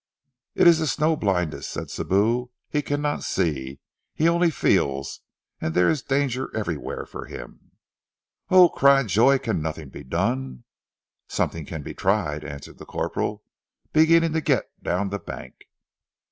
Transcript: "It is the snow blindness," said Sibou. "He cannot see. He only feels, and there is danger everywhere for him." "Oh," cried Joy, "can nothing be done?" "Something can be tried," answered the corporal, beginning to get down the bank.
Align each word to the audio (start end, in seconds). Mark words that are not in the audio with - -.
"It 0.55 0.65
is 0.65 0.79
the 0.79 0.87
snow 0.87 1.15
blindness," 1.15 1.67
said 1.67 1.89
Sibou. 1.91 2.49
"He 2.71 2.81
cannot 2.81 3.23
see. 3.23 3.79
He 4.15 4.27
only 4.27 4.49
feels, 4.49 5.19
and 5.59 5.75
there 5.75 5.91
is 5.91 6.01
danger 6.01 6.49
everywhere 6.57 7.05
for 7.05 7.25
him." 7.27 7.69
"Oh," 8.49 8.67
cried 8.69 9.09
Joy, 9.09 9.37
"can 9.37 9.61
nothing 9.61 9.89
be 9.89 10.03
done?" 10.03 10.63
"Something 11.27 11.67
can 11.67 11.83
be 11.83 11.93
tried," 11.93 12.43
answered 12.43 12.79
the 12.79 12.85
corporal, 12.87 13.43
beginning 13.93 14.33
to 14.33 14.41
get 14.41 14.71
down 14.81 15.09
the 15.09 15.19
bank. 15.19 15.53